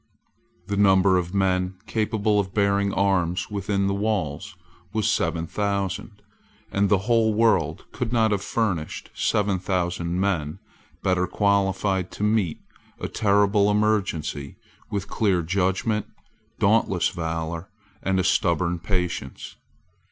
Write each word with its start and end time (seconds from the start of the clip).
The 0.65 0.77
number 0.77 1.15
of 1.19 1.31
men 1.35 1.75
capable 1.85 2.39
of 2.39 2.55
bearing 2.55 2.91
arms 2.91 3.51
within 3.51 3.85
the 3.85 3.93
walls 3.93 4.55
was 4.93 5.07
seven 5.07 5.45
thousand; 5.45 6.23
and 6.71 6.89
the 6.89 7.05
whole 7.05 7.35
world 7.35 7.85
could 7.91 8.11
not 8.11 8.31
have 8.31 8.41
furnished 8.41 9.11
seven 9.13 9.59
thousand 9.59 10.19
men 10.19 10.57
better 11.03 11.27
qualified 11.27 12.09
to 12.13 12.23
meet 12.23 12.59
a 12.99 13.07
terrible 13.07 13.69
emergency 13.69 14.55
with 14.89 15.07
clear 15.07 15.43
judgment, 15.43 16.07
dauntless 16.57 17.09
valour, 17.09 17.69
and 18.01 18.25
stubborn 18.25 18.79
patience. 18.79 19.55